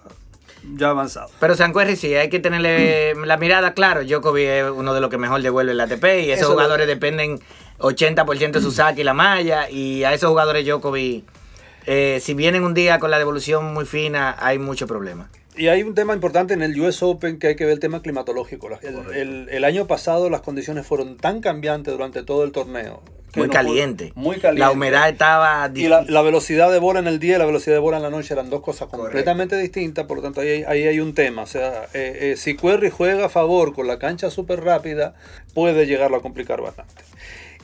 [0.76, 1.30] ya avanzado.
[1.40, 4.04] Pero San Querry sí, hay que tenerle la mirada claro.
[4.04, 6.86] Djokovic es uno de los que mejor devuelve el ATP y esos Eso lo- jugadores
[6.88, 7.40] dependen
[7.82, 9.70] 80% de su saque y la malla.
[9.70, 11.26] Y a esos jugadores Djokovic,
[11.86, 15.30] eh, si vienen un día con la devolución muy fina, hay mucho problema.
[15.56, 18.02] Y hay un tema importante en el US Open que hay que ver el tema
[18.02, 18.70] climatológico.
[18.82, 23.02] El, el- el año pasado las condiciones fueron tan cambiantes durante todo el torneo.
[23.34, 24.12] que Muy no caliente.
[24.14, 24.60] fue- Muy caliente.
[24.60, 27.80] La humedad estaba Y la, velocidad de bola en el día y la velocidad de
[27.80, 30.84] bola en la noche eran dos cosas completamente distintas, por lo tanto ahí, hay- ahí
[30.88, 31.44] hay un tema.
[31.44, 35.14] O sea, eh, eh, si Querry juega a favor con la cancha súper rápida,
[35.54, 36.94] puede llegarlo a complicar bastante.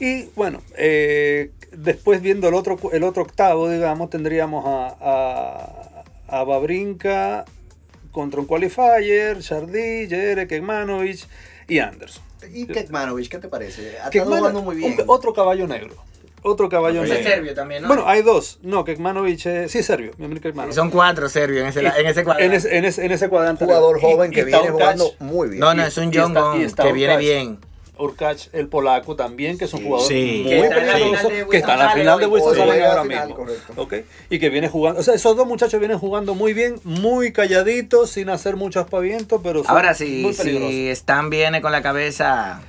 [0.00, 4.96] Y bueno, eh, después viendo el otro, cu- el otro octavo, digamos, tendríamos a,
[6.28, 7.44] a, a Babrinka
[8.12, 11.26] contra un qualifier, Chardy, Jere, Kekmanovic
[11.68, 12.22] y Anderson.
[12.52, 13.98] ¿Y Kekmanovic, qué te parece?
[13.98, 14.92] Ha estado Kekmano- jugando muy bien.
[14.98, 15.94] un- otro caballo negro.
[16.42, 17.16] otro caballo negro.
[17.18, 17.88] Es serbio también, ¿no?
[17.88, 18.60] Bueno, hay dos.
[18.62, 20.12] No, Kekmanovic es, sí es serbio.
[20.18, 20.74] mi amigo Kekmanovic.
[20.74, 22.42] Son cuatro serbios en ese, en ese cuadro.
[22.44, 23.64] En ese, en ese, en ese cuadrante.
[23.64, 25.60] jugador joven y que viene jugando muy bien.
[25.60, 26.12] No, no, es un
[26.62, 27.58] está que viene bien.
[27.98, 29.84] Urkach, el polaco también, que es un Sí.
[29.86, 30.42] jugador Sí.
[30.46, 33.34] muy peligroso, que está en la final de juega ahora mismo.
[33.36, 33.72] correcto.
[33.76, 33.94] Ok,
[34.30, 38.10] Y que viene jugando, o sea, esos dos muchachos vienen jugando muy bien, muy calladitos,
[38.10, 40.70] sin hacer mucho aspaviento, pero son Ahora sí, muy peligrosos.
[40.70, 42.60] si Stan viene con la cabeza,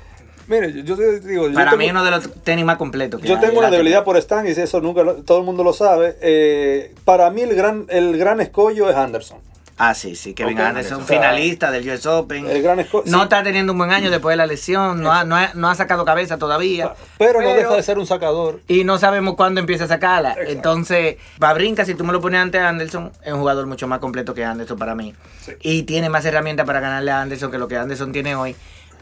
[0.47, 3.21] Mire, yo, te digo, yo para tengo- mí uno de los tenis más completos.
[3.21, 5.63] Yo hay tengo en una debilidad por Stan y eso nunca lo- todo el mundo
[5.63, 6.17] lo sabe.
[6.21, 9.37] Eh, para mí el gran el gran escollo es Anderson.
[9.81, 12.49] Ah, sí, sí, Kevin Ok, Anderson, o sea, finalista del US Open.
[12.49, 13.23] el gran esco- no sí.
[13.23, 15.75] está teniendo un buen año después de la lesión, no ha, no ha- no ha
[15.75, 16.93] sacado cabeza todavía.
[17.17, 18.59] Pero, no deja de ser un sacador.
[18.67, 20.35] Y no sabemos cuándo empieza a sacarla.
[20.47, 24.33] Entonces, Babrinka, si tú me lo pones ante Anderson, es un jugador mucho más completo
[24.33, 25.15] que Anderson para mí.
[25.39, 25.53] Sí.
[25.61, 28.57] Y tiene más herramientas para ganarle a Anderson que lo que Anderson tiene hoy.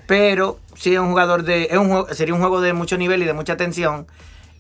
[0.05, 1.63] Pero sí es un jugador de.
[1.71, 4.05] Es un, sería un juego de mucho nivel y de mucha tensión.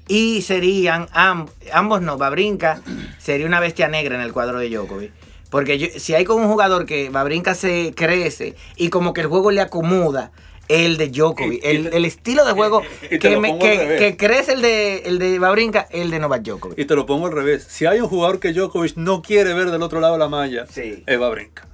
[0.07, 2.81] Y serían, amb- ambos no, Babrinka
[3.19, 5.11] sería una bestia negra en el cuadro de Djokovic.
[5.49, 9.27] Porque yo- si hay con un jugador que Babrinka se crece y como que el
[9.27, 10.31] juego le acomoda,
[10.67, 14.97] el de Djokovic, Y- el, el estilo de juego y que, me- crece el de,
[15.05, 16.77] el de Babrinka, el de Novak Djokovic.
[16.77, 17.65] Y te lo pongo al revés.
[17.69, 20.65] Si hay un jugador que Djokovic no quiere ver del otro lado de la malla,
[20.69, 21.03] Sí.
[21.07, 21.65] es Babrinka.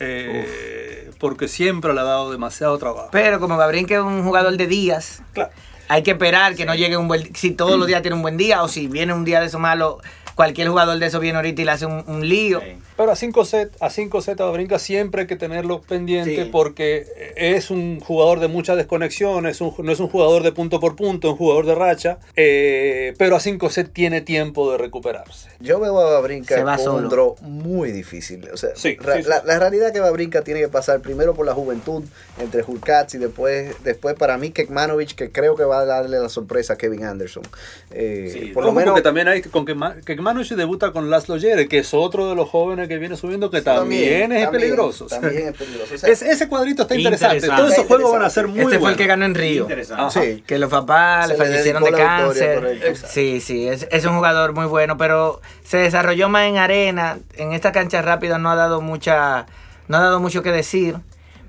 [0.00, 3.08] Eh, porque siempre le ha dado demasiado trabajo.
[3.12, 5.50] Pero como Babrinka es un jugador de días, Claro.
[5.88, 8.36] hay que esperar que no llegue un buen si todos los días tiene un buen
[8.36, 9.98] día o si viene un día de eso malo,
[10.34, 12.60] cualquier jugador de eso viene ahorita y le hace un, un lío.
[12.60, 12.76] Sí.
[13.02, 16.48] Pero a 5 set, a 5 set a Babrinka siempre hay que tenerlo pendiente Sí.
[16.52, 20.78] porque es un jugador de mucha desconexión, es un- no es un jugador de punto
[20.78, 24.78] por punto, es un jugador de racha, eh, pero a 5 set tiene tiempo de
[24.78, 25.48] recuperarse.
[25.58, 26.28] Yo veo a va
[26.76, 26.96] con solo.
[26.98, 28.48] un draw muy difícil.
[28.52, 29.28] O sea, Sí, ra- sí, sí.
[29.28, 32.04] La, la realidad es que Babrinka tiene que pasar primero por la juventud
[32.38, 36.28] entre Hurkacz y después, después para mí Kekmanovic, que creo que va a darle la
[36.28, 37.42] sorpresa a Kevin Anderson.
[37.90, 41.66] Eh, Sí, por lo menos porque también hay con que Kekmanovic debuta con Laszlo Yere,
[41.66, 45.06] que es otro de los jóvenes que viene subiendo que también, es también, peligroso.
[45.06, 45.94] También es peligroso.
[45.94, 47.36] O sea, es- ese cuadrito está interesante.
[47.36, 47.60] Interesante.
[47.62, 49.66] Todos esos juegos van a ser muy este fue el que ganó en Río.
[50.10, 50.42] Sí.
[50.46, 52.96] Que los papás Se le le fallecieron de victoria, cáncer.
[53.08, 57.18] Sí, sí, es, es un jugador muy bueno, pero se desarrolló más en arena.
[57.36, 59.46] En esta cancha rápida no ha dado mucha,
[59.88, 60.96] no ha dado mucho que decir.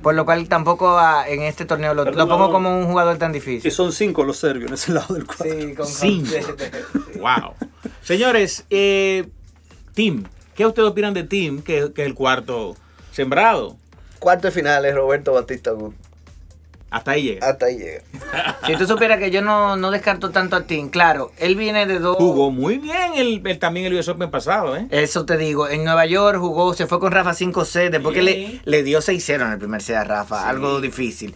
[0.01, 3.35] Por lo cual tampoco a- en este torneo lo, pongo como un jugador tan Y
[3.35, 3.71] difícil.
[3.71, 5.45] son cinco los serbios en ese lado del cuadro.
[5.61, 6.29] Sí, con Cinco.
[7.19, 7.53] Wow.
[8.01, 9.29] Señores, eh,
[9.93, 10.25] Tim,
[10.55, 12.75] ¿qué ustedes opinan de Tim, que, que es el cuarto
[13.11, 13.77] sembrado?
[14.19, 15.93] Cuarto de finales, Roberto Batista Gut.
[16.89, 17.47] Hasta ahí llega.
[17.49, 18.03] Hasta ahí llega.
[18.67, 21.97] Si tú supieras que yo no, no descarto tanto a Tim, claro, él viene de
[21.97, 22.17] dos.
[22.17, 24.85] Jugó muy bien el, el- también el US Open pasado, ¿eh?
[24.91, 28.25] Eso te digo, en Nueva York jugó, se fue con Rafa 5-C, después que Sí.
[28.25, 30.49] le, le dio 6-0 en el primer set a Rafa, Sí.
[30.49, 31.33] algo difícil.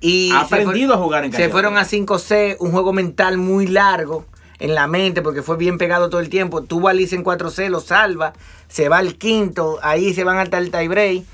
[0.00, 1.90] Y Ha se fue- aprendido a jugar en Se fueron a dura.
[1.90, 4.26] 5C, un juego mental muy largo
[4.60, 6.62] en la mente porque fue bien pegado todo el tiempo.
[6.62, 8.34] Tuvo a Liz en 4C, lo salva,
[8.68, 11.24] se va al quinto, ahí se van hasta el tiebreak.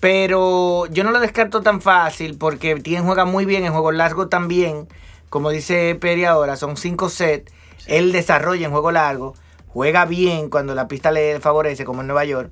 [0.00, 4.28] Pero yo no lo descarto tan fácil porque Tien juega muy bien en juego largo
[4.28, 4.88] también.
[5.28, 7.52] Como dice Peri ahora, son 5 sets.
[7.86, 9.34] Él desarrolla en juego largo,
[9.68, 12.50] juega bien cuando la pista le favorece, como en Nueva York.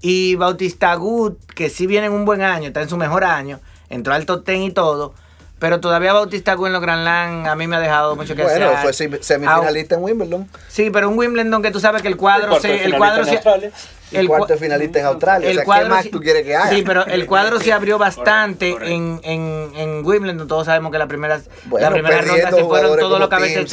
[0.00, 3.60] Y Bautista Agut, que sí viene en un buen año, está en su mejor año,
[3.88, 5.14] entró al top 10 y todo.
[5.62, 8.42] Pero todavía Bautista Agut en los Grand Slam a mí me ha dejado mucho que
[8.42, 8.82] Bueno, desear.
[8.82, 10.48] fue sem- semifinalista en Wimbledon.
[10.66, 13.28] Sí, pero un Wimbledon que tú sabes que el cuadro cuarto se, el cuadro en
[13.28, 13.70] se- Australia.
[14.10, 15.46] Y el cuarto finalista en Australia.
[15.48, 16.68] el o sea, cuadro ¿qué más sí- tú quieres que haga?
[16.70, 18.92] Sí, pero el cuadro se abrió bastante correcto.
[18.92, 20.48] En, en, en Wimbledon.
[20.48, 23.72] Todos sabemos que la primera, Bueno, la primera ronda se fueron todos los cabezas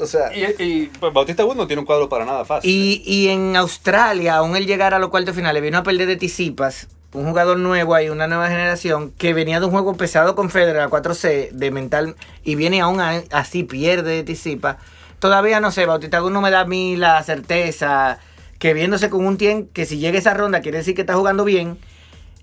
[0.00, 2.70] o sea, Y, y, pues, Bautista Wood no tiene un cuadro para nada fácil.
[2.70, 6.14] Y, y en Australia, aún él llegar a los cuartos finales, vino a perder de
[6.16, 10.48] Tisipas, un jugador nuevo ahí, una nueva generación, que venía de un juego pesado con
[10.50, 14.76] Federer a 4C, de mental, y viene aún a- así, pierde de Tisipas.
[15.18, 18.18] Todavía no sé, Bautista no me da a mí la certeza
[18.58, 21.44] que viéndose con un tien que si llega esa ronda quiere decir que está jugando
[21.44, 21.78] bien,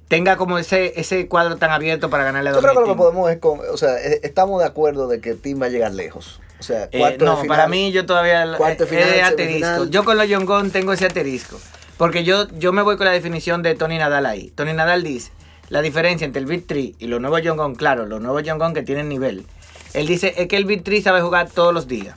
[0.08, 2.96] tenga como ese, ese cuadro tan abierto para ganarle a yo creo que lo que
[2.96, 5.94] podemos es, con, o sea, e- estamos de acuerdo de que Tim va a llegar
[5.94, 6.40] lejos.
[6.60, 9.16] O sea, Eh, cuarto de no, final, para mí yo todavía cuarto de eh, final,
[9.16, 9.86] eh, asterisco.
[9.86, 11.60] Yo con los John Gong tengo ese asterisco.
[11.98, 14.52] Porque yo, yo me voy con la definición de Tony Nadal ahí.
[14.56, 15.32] Tony Nadal dice,
[15.70, 18.60] la diferencia entre el Big 3 y los nuevos John Gong, claro, los nuevos John
[18.60, 19.46] Gong que tienen nivel.
[19.94, 22.16] Él dice, es que el Big 3 sabe jugar todos los días.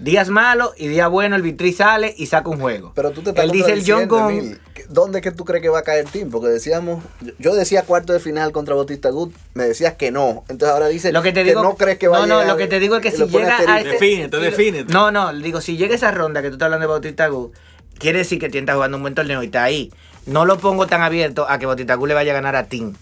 [0.00, 2.92] Días malos y días buenos, el Big 3 sale y saca un juego.
[2.94, 4.56] Pero tú te estás Él dice el John Gong...
[4.88, 6.30] ¿Dónde es que tú crees que va a caer Tim?
[6.30, 7.04] Porque decíamos,
[7.38, 10.44] yo decía cuarto de final contra Bautista Gut, me decías que no.
[10.48, 12.46] Entonces ahora dices Lo que te digo- no crees que va no, a no, llegar.
[12.52, 14.90] lo que te digo es que si llega a este- Defínete, defínete.
[14.92, 17.52] No, no, digo, si llega esa ronda que tú estás hablando de Bautista Agut,
[17.98, 19.92] quiere decir que Tim está jugando un buen torneo y está ahí.
[20.26, 22.94] No lo pongo tan abierto a que Bautista Agut le vaya a ganar a Tim.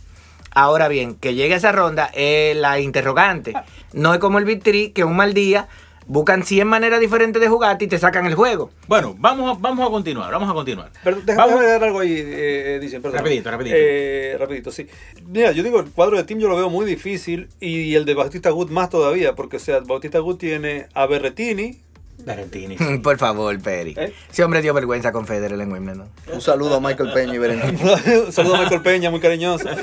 [0.53, 3.53] Ahora bien, que llegue a esa ronda es la interrogante.
[3.93, 5.69] No es como el Big 3, que un mal día
[6.09, 8.71] Buscan 100 maneras diferentes de jugar y te sacan el juego.
[8.87, 10.93] Bueno, vamos a, vamos a continuar, vamos a continuar.
[11.03, 13.19] Pero déjame, Vamos- déjame dar algo ahí, eh, dicen, perdón.
[13.19, 13.77] Rapidito, rapidito.
[13.77, 14.87] Eh, rapidito, sí.
[15.27, 18.15] Mira, yo digo, el cuadro de team yo lo veo muy difícil y el de
[18.15, 21.81] Bautista Good más todavía, porque o sea, Bautista Good tiene a Berretini,
[22.19, 22.77] Berrettini.
[23.03, 23.95] Por favor, Peri.
[23.97, 24.13] ¿Eh?
[24.31, 26.09] Ese hombre dio vergüenza con Federer en Wimbledon.
[26.33, 27.97] Un saludo a Michael Peña y Berentino.
[28.33, 29.69] Saludos a Michael Peña, muy cariñoso.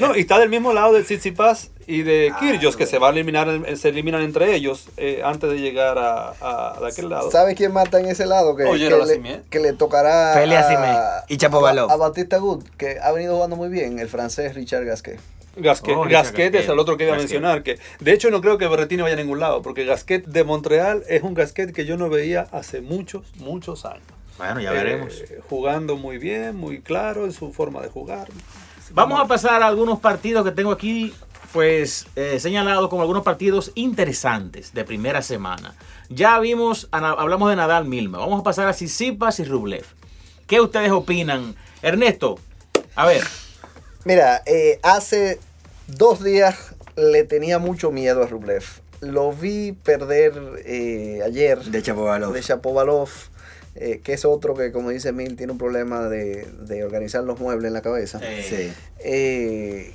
[0.00, 3.10] No, y está del mismo lado del Tsitsipas y de Kyrgios, que se va a
[3.10, 7.30] eliminar, se eliminan entre ellos eh, antes de llegar a, a, de aquel lado.
[7.30, 8.54] ¿Sabes quién mata en ese lado?
[8.54, 9.42] Que, Oye, que, la le, Simié.
[9.50, 11.90] que le tocará a, y Chapovalov.
[11.90, 15.18] a Bautista Good, que ha venido jugando muy bien, el francés Richard Gasquet.
[15.60, 17.62] Gasquet, Oh, Gasquet es el otro que iba a mencionar.
[17.62, 21.02] que De hecho, no creo que Berretini vaya a ningún lado, porque Gasquet de Montreal
[21.08, 24.02] es un Gasquet que yo no veía hace muchos, muchos años.
[24.38, 25.22] Bueno, ya Eh, veremos.
[25.48, 28.28] jugando muy bien, muy claro en su forma de jugar.
[28.92, 31.12] Vamos a pasar a algunos partidos que tengo aquí,
[31.52, 35.74] pues, eh, señalados como algunos partidos interesantes de primera semana.
[36.08, 38.18] Ya vimos, hablamos de Nadal Milma.
[38.18, 39.84] Vamos a pasar a Sisipas y Rublev.
[40.46, 41.54] ¿Qué ustedes opinan?
[41.82, 42.38] Ernesto,
[42.94, 43.22] a ver,
[44.04, 45.38] Mira, eh, hace
[45.88, 48.64] dos días le tenía mucho miedo a Rublev.
[49.00, 52.32] Lo vi perder eh, ayer De Chapovalov.
[52.32, 53.08] de Shapovalov,
[53.76, 57.38] eh, que es otro que, como dice Mil, tiene un problema de, de organizar los
[57.38, 58.18] muebles en la cabeza.
[58.18, 58.72] Sí.
[58.98, 59.92] Eh,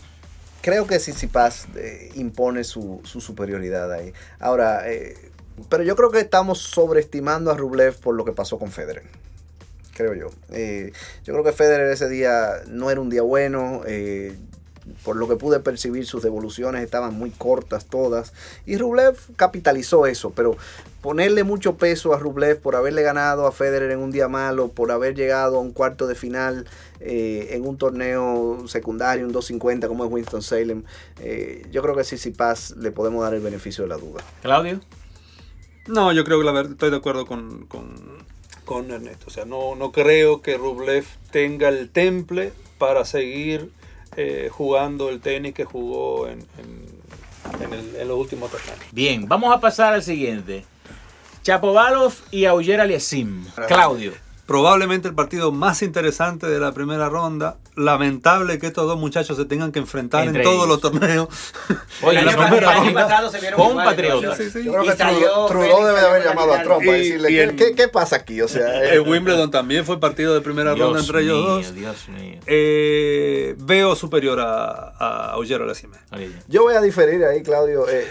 [0.61, 4.13] creo que Tsitsipas eh, impone su, su superioridad ahí.
[4.39, 5.17] Ahora, eh,
[5.69, 9.03] pero yo creo que estamos sobreestimando a Rublev por lo que pasó con Federer.
[9.95, 10.27] Creo yo.
[10.53, 10.93] Eh,
[11.25, 13.81] yo creo que Federer ese día no era un día bueno.
[13.85, 14.33] eh,
[15.03, 18.33] por lo que pude percibir, sus devoluciones estaban muy cortas todas.
[18.65, 20.57] Y Rublev capitalizó eso, pero
[21.01, 24.91] ponerle mucho peso a Rublev por haberle ganado a Federer en un día malo, por
[24.91, 26.65] haber llegado a un cuarto de final
[26.99, 30.83] eh, en un torneo secundario, un 250 como es Winston-Salem,
[31.19, 34.23] eh, yo creo que sí, sí Paz le podemos dar el beneficio de la duda.
[34.41, 34.79] Claudio.
[35.87, 37.95] No, yo creo que la verdad estoy de acuerdo con, con,
[38.63, 39.25] con Ernesto.
[39.27, 43.71] O sea, no, no creo que Rublev tenga el temple para seguir
[44.17, 48.77] eh, jugando el tenis que jugó en, en, en el- en los últimos torneos.
[48.91, 50.65] Bien, vamos a pasar al siguiente.
[51.43, 53.45] Chapovalov y Auger Aliasim.
[53.67, 54.13] Claudio.
[54.45, 57.57] Probablemente el partido más interesante de la primera ronda.
[57.75, 60.67] Lamentable que estos dos muchachos se tengan que enfrentar Entre en todos ellos.
[60.67, 61.27] los torneos.
[62.01, 63.29] Oye, en la el año primera pasado- ronda.
[63.31, 64.37] se vieron Compatriotas.
[64.37, 64.63] Sí, sí.
[64.65, 66.61] Yo creo que Trudeau, debe haber llamado a.
[66.61, 68.41] Trump para Y- decirle, y ¿qué, en- qué- qué pasa aquí?
[68.41, 71.73] O sea, eh, El Wimbledon también fue partido de primera ronda entre ellos dos.
[71.73, 72.39] Dios mío.
[72.45, 75.97] Eh, veo superior a, a Aliassime.
[76.11, 77.87] Oye, Yo voy a diferir ahí, Claudio.
[77.89, 78.05] Eh,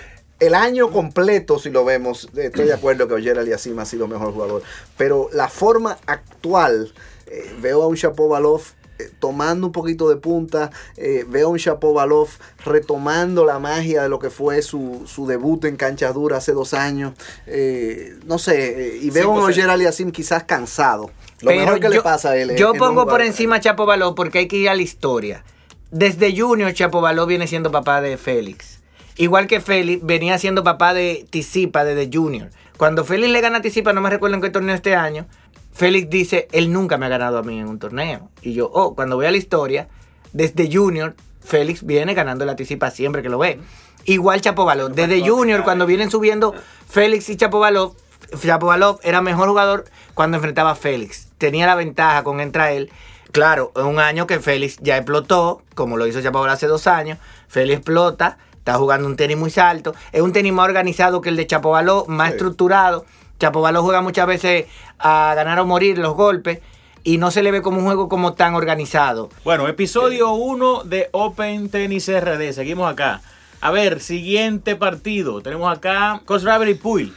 [0.46, 4.32] el año completo, si lo vemos, estoy de acuerdo que Oyer Aliasim ha sido mejor
[4.32, 4.62] jugador.
[4.96, 6.92] Pero la forma actual,
[7.26, 8.60] eh, veo a un Shapovalov
[8.98, 12.28] eh, tomando un poquito de punta, eh, veo a un Shapovalov
[12.64, 16.74] retomando la magia de lo que fue su, su debut en canchas duras hace dos
[16.74, 17.14] años.
[17.46, 19.44] Eh, no sé, y veo a un 100%.
[19.46, 21.10] Oyer Aliasim quizás cansado.
[21.40, 24.14] Lo Pero mejor que le pasa a él es- Yo pongo por encima a Chapovalov
[24.16, 25.44] porque hay que ir a la historia.
[25.92, 28.81] Desde Junior, Chapovalov viene siendo papá de Félix.
[29.16, 32.50] Igual que Félix venía siendo papá de Tisipa desde Junior.
[32.76, 35.26] Cuando Félix le gana a Tisipa, no me recuerdo en qué torneo este año,
[35.72, 38.30] Félix dice, él nunca me ha ganado a mí en un torneo.
[38.42, 39.88] Y yo, oh, cuando voy a la historia,
[40.32, 43.58] desde Junior, Félix viene ganando la Tisipa siempre que lo ve.
[44.04, 44.92] Igual Chapovalov.
[44.92, 46.54] Desde Junior, cuando vienen subiendo
[46.88, 47.96] Félix y Chapovalov,
[48.40, 51.28] Chapovalov era mejor jugador cuando enfrentaba a Félix.
[51.38, 52.90] Tenía la ventaja con entra él.
[53.30, 57.18] Claro, un año que Félix ya explotó, como lo hizo Chapovalov hace dos años.
[57.48, 59.92] Félix explota, está jugando un tenis muy alto.
[60.12, 62.32] Es un tenis más organizado que el de Chapovalov, más Sí.
[62.34, 63.04] estructurado.
[63.40, 64.66] Chapovalov juega muchas veces
[65.00, 66.60] a ganar o morir los golpes
[67.02, 69.30] y no se le ve como un juego como tan organizado.
[69.42, 72.52] Bueno, episodio 1 de Open Tennis RD.
[72.52, 73.20] Seguimos acá.
[73.60, 75.40] A ver, siguiente partido.
[75.40, 77.12] Tenemos acá Cosraber y Puy.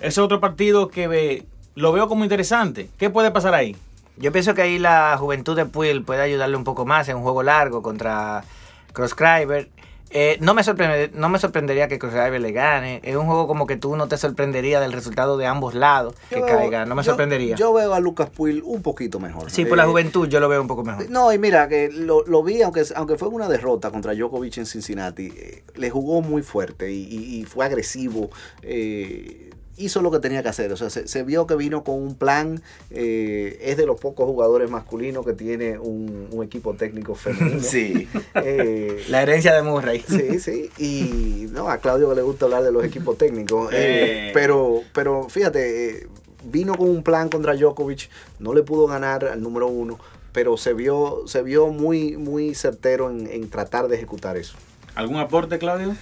[0.00, 2.88] Ese otro partido que ve- lo veo como interesante.
[2.96, 3.76] ¿Qué puede pasar ahí?
[4.18, 7.22] Yo pienso que ahí la juventud de Puil puede ayudarle un poco más en un
[7.24, 8.44] juego largo contra
[8.92, 9.68] Crosskriver.
[10.10, 13.00] Eh, no, me sorprende, no me sorprendería que Crosskriver le gane.
[13.02, 16.36] Es un juego como que tú no te sorprendería del resultado de ambos lados que
[16.36, 16.86] veo- caiga.
[16.86, 17.56] No me yo- sorprendería.
[17.56, 19.50] Yo veo a Lucas Puil un poquito mejor.
[19.50, 21.10] sí, por la Eh, juventud yo lo veo un poco mejor.
[21.10, 24.66] No, y mira, que lo, lo vi, aunque, aunque fue una derrota contra Djokovic en
[24.66, 28.30] Cincinnati, eh, le jugó muy fuerte y, y- y fue agresivo.
[28.62, 30.72] eh, hizo lo que tenía que hacer.
[30.72, 32.62] O sea, se, se vio que vino con un plan.
[32.90, 37.60] eh, es de los pocos jugadores masculinos que tiene un, un equipo técnico femenino.
[37.62, 38.08] Sí.
[38.34, 40.02] Eh, La herencia de Murray.
[40.08, 44.82] Sí, sí, y no, a Claudio le gusta hablar de los equipos técnicos, eh, pero,
[44.92, 46.06] pero fíjate,
[46.44, 48.08] vino con un plan contra Djokovic,
[48.38, 49.98] no le pudo ganar al número uno,
[50.32, 54.56] pero se vio, se vio muy, muy certero en, en tratar de ejecutar eso.
[54.94, 55.94] ¿Algún aporte, Claudio?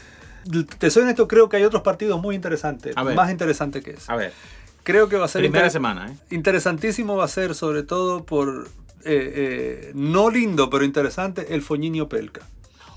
[0.78, 3.16] Te soy honesto, creo que hay otros partidos muy interesantes, A ver.
[3.16, 4.10] más interesantes que ese.
[4.12, 4.32] A ver,
[4.82, 6.16] Creo que va a ser primera inter- semana, ¿eh?
[6.34, 8.68] interesantísimo va a ser sobre todo por
[9.06, 9.32] eh,
[9.86, 12.42] eh, no lindo pero interesante el Foñinio Pelca.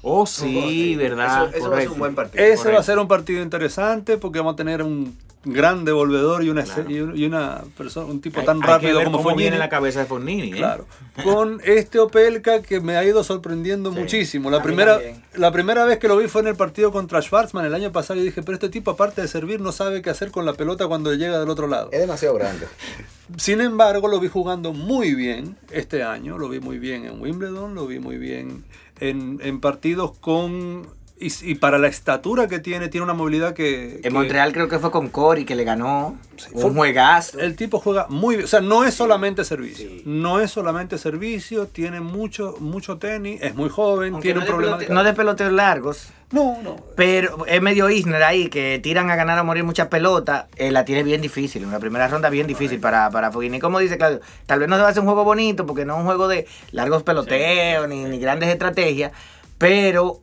[0.02, 1.48] Oh, sí, ¿verdad?
[1.50, 2.44] Eso, eso va a ser un buen partido.
[2.44, 5.18] Ese va a ser un partido interesante porque vamos a tener un
[5.54, 6.90] gran devolvedor y una, Claro.
[6.90, 9.30] y un- y una persona, un tipo Hay- tan hay que rápido ver como cómo
[9.30, 9.44] Fognini.
[9.44, 10.56] viene la cabeza de Fornini, ¿eh?
[10.58, 10.86] Claro.
[11.24, 14.00] Con este Opelka que me ha ido sorprendiendo Sí.
[14.00, 14.50] muchísimo.
[14.52, 15.24] La primera, también.
[15.36, 18.20] la primera vez que lo vi fue en el partido contra Schwarzman el año pasado
[18.20, 20.88] y dije, pero este tipo aparte de servir no sabe qué hacer con la pelota
[20.88, 21.90] cuando llega del otro lado.
[21.92, 22.68] Es demasiado grande.
[23.38, 26.38] Sin embargo, lo vi jugando muy bien este año.
[26.38, 28.64] Lo vi muy bien en Wimbledon, lo vi muy bien
[29.00, 30.88] en, en partidos con...
[31.20, 34.00] Y, y para la estatura que tiene, tiene una movilidad que...
[34.04, 36.16] que En Montreal creo que fue con Cory que le ganó.
[36.54, 37.40] fue- un juegazo.
[37.40, 38.46] El tipo juega muy bien.
[38.46, 39.90] O sea, no es solamente servicio.
[40.06, 41.66] No es solamente servicio.
[41.66, 43.42] Tiene mucho, mucho tenis.
[43.42, 44.14] Es muy joven.
[44.14, 44.78] Aunque tiene no, un de problema.
[44.78, 46.10] pelote- no de peloteos largos.
[46.30, 46.76] No, no.
[46.96, 50.46] Pero es medio Isner ahí, que tiran a ganar a morir muchas pelotas.
[50.58, 53.60] eh, la tiene bien difícil, una primera ronda bien difícil para, para Fognini.
[53.60, 55.94] Como dice Claudio, tal vez no se va a hacer un juego bonito porque no
[55.96, 59.14] es un juego de largos peloteos ni, ni grandes estrategias,
[59.58, 60.20] pero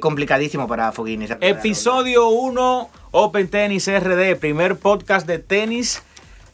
[0.00, 6.02] complicadísimo para primera Episodio 1, Open Tennis RD, primer podcast de tenis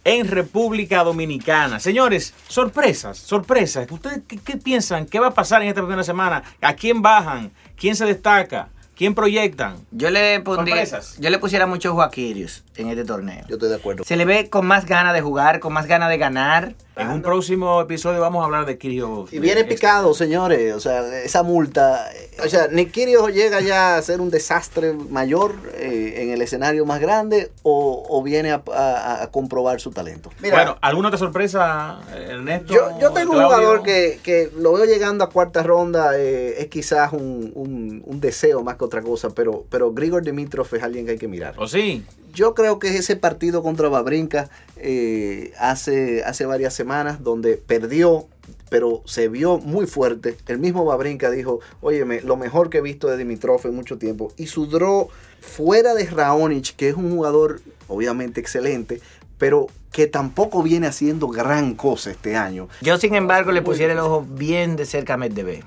[0.04, 1.78] en República Dominicana.
[1.80, 3.90] Señores, sorpresas, sorpresas.
[3.90, 5.06] ¿Ustedes qué, qué piensan?
[5.06, 6.42] ¿Qué va a pasar en esta primera semana?
[6.60, 7.52] ¿A quién bajan?
[7.76, 8.68] ¿Quién se destaca?
[8.94, 9.76] ¿Quién proyectan?
[9.90, 11.16] Yo le pondría, Sorpresas.
[11.18, 13.44] yo le pusiera mucho ojo a Kyrgios en este torneo.
[13.48, 14.04] Yo estoy de acuerdo.
[14.04, 16.74] Se le ve con más ganas de jugar, con más ganas de ganar.
[16.94, 19.32] En un próximo episodio vamos a hablar de Kyrgios.
[19.32, 20.74] Y viene picado, señores.
[20.74, 22.12] O sea, esa multa.
[22.12, 26.42] eh, O sea, Nick Kyrgios llega ya a ser un desastre mayor eh, en el
[26.42, 30.28] escenario más grande o, o viene a, a- a comprobar su talento.
[30.42, 32.74] Mira, Bueno, ¿alguna otra sorpresa, Ernesto?
[32.74, 36.18] yo, yo tengo un jugador que, que lo veo llegando a cuarta ronda.
[36.18, 40.66] eh, es quizás un, un- un deseo más que otra cosa, pero, pero Grigor Dimitrov
[40.74, 41.54] es alguien que hay que mirar.
[41.56, 42.04] ¿O sí?
[42.34, 44.48] Yo creo que ese partido contra Babrinka
[44.84, 48.26] eh, hace, hace varias semanas donde perdió,
[48.68, 50.36] pero se vio muy fuerte.
[50.48, 54.32] El mismo Babrinka dijo, óyeme, lo mejor que he visto de Dimitrov en mucho tiempo.
[54.36, 55.08] Y su draw
[55.40, 59.00] fuera de Raonic, que es un jugador obviamente excelente,
[59.38, 62.68] pero que tampoco viene haciendo gran cosa este año.
[62.80, 65.64] Yo, sin embargo, le pusiera el ojo bien de cerca a Medvedev.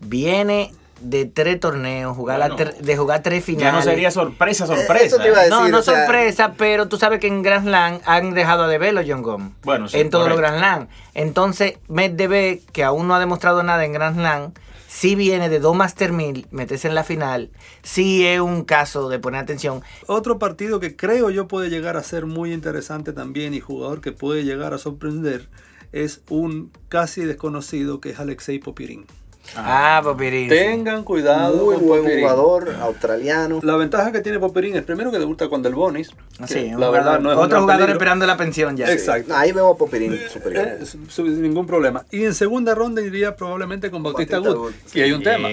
[0.00, 3.72] Viene de tres torneos, jugar la Bueno, tre- de jugar tres Ya finales.
[3.74, 5.18] no sería sorpresa, eso sorpresa.
[5.18, 5.50] te iba a ¿eh?
[5.50, 8.68] No, decir, no o sea- sorpresa, pero tú sabes que en Grand Slam han dejado
[8.68, 9.52] de verlo John Gom.
[9.62, 10.38] Bueno, sí, En todos los.
[10.38, 10.88] Grand Slam.
[11.14, 14.52] Entonces, Medvedev, que aún no ha demostrado nada en Grand Slam,
[14.88, 17.50] sí viene de dos Master 1000, meterse en la final,
[17.82, 19.82] sí es un caso de poner atención.
[20.06, 24.12] Otro partido que creo yo puede llegar a ser muy interesante también y jugador que
[24.12, 25.48] puede llegar a sorprender
[25.92, 29.06] es un casi desconocido que es Alexei Popirín.
[29.56, 30.48] Ah, Popirín.
[30.48, 32.20] Tengan cuidado Muy con buen Popirín.
[32.20, 33.60] jugador australiano.
[33.62, 36.10] La ventaja que tiene Popirín es primero que debuta con Del Bonis.
[36.38, 37.92] que Sí, la verdad no es otro jugador peligro.
[37.94, 38.90] esperando la pensión ya.
[38.92, 39.34] Exacto.
[39.34, 40.66] Ahí veo a Popirín superior.
[40.68, 42.04] Eh, sin ningún problema.
[42.10, 44.74] Y en segunda ronda iría probablemente con Bautista, Bautista Gut.
[44.94, 45.24] Hay un sí.
[45.24, 45.48] tema.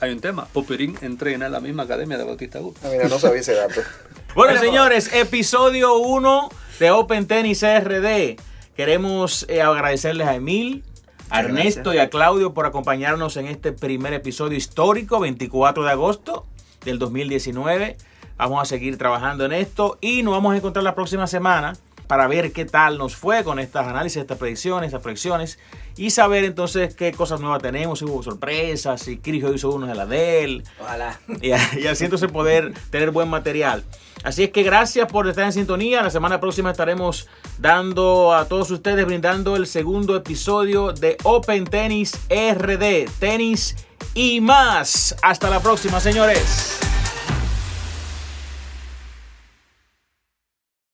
[0.00, 0.46] Hay un tema.
[0.52, 2.76] Popirín entrena en la misma academia de Bautista Gut.
[2.84, 3.80] Ah, Mira, no sabía ese dato.
[4.34, 6.48] Bueno, señores, episodio 1
[6.78, 8.36] de Open Tennis RD.
[8.76, 10.84] Queremos eh, agradecerles a Emil,
[11.30, 11.94] a Ernesto gracias.
[11.94, 16.46] y a Claudio por acompañarnos en este primer episodio histórico, 24 de agosto
[16.84, 17.96] del 2019.
[18.36, 21.74] Vamos a seguir trabajando en esto y nos vamos a encontrar la próxima semana
[22.08, 25.58] para ver qué tal nos fue con estas análisis, estas predicciones, estas proyecciones
[25.96, 29.94] y saber entonces qué cosas nuevas tenemos, si hubo sorpresas, si Kyrgios hizo uno de
[29.94, 31.20] la de él, Ojalá.
[31.40, 33.84] y, y así entonces poder tener buen material.
[34.24, 36.02] Así es que gracias por estar en sintonía.
[36.02, 42.18] La semana próxima estaremos dando a todos ustedes, brindando el segundo episodio de Open Tennis
[42.28, 43.76] RD, tenis
[44.14, 45.14] y más.
[45.22, 46.87] Hasta la próxima, señores.